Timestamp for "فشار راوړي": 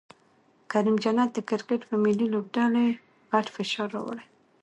3.55-4.25